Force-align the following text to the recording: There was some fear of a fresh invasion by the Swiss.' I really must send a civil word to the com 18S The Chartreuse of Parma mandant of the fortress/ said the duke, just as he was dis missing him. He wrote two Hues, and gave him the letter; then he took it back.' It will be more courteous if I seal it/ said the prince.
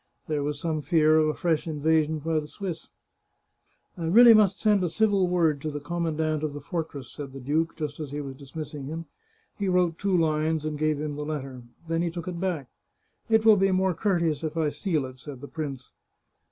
There 0.27 0.41
was 0.41 0.59
some 0.59 0.81
fear 0.81 1.19
of 1.19 1.27
a 1.27 1.35
fresh 1.35 1.67
invasion 1.67 2.17
by 2.17 2.39
the 2.39 2.47
Swiss.' 2.47 2.89
I 3.99 4.07
really 4.07 4.33
must 4.33 4.59
send 4.59 4.83
a 4.83 4.89
civil 4.89 5.27
word 5.27 5.61
to 5.61 5.69
the 5.69 5.79
com 5.79 6.05
18S 6.05 6.05
The 6.05 6.15
Chartreuse 6.15 6.15
of 6.15 6.17
Parma 6.31 6.39
mandant 6.39 6.43
of 6.43 6.53
the 6.53 6.59
fortress/ 6.59 7.11
said 7.11 7.33
the 7.33 7.39
duke, 7.39 7.75
just 7.75 7.99
as 7.99 8.09
he 8.11 8.19
was 8.19 8.35
dis 8.35 8.55
missing 8.55 8.85
him. 8.87 9.05
He 9.59 9.69
wrote 9.69 9.99
two 9.99 10.17
Hues, 10.17 10.65
and 10.65 10.79
gave 10.79 10.99
him 10.99 11.17
the 11.17 11.23
letter; 11.23 11.61
then 11.87 12.01
he 12.01 12.09
took 12.09 12.27
it 12.27 12.39
back.' 12.39 12.71
It 13.29 13.45
will 13.45 13.57
be 13.57 13.71
more 13.71 13.93
courteous 13.93 14.43
if 14.43 14.57
I 14.57 14.69
seal 14.69 15.05
it/ 15.05 15.19
said 15.19 15.39
the 15.39 15.47
prince. 15.47 15.91